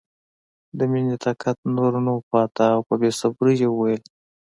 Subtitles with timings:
[0.77, 4.03] د مینې طاقت نور نه و پاتې او په بې صبرۍ یې وویل